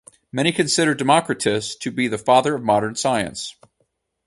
[0.31, 3.55] Many consider Democritus to be the "father of modern science".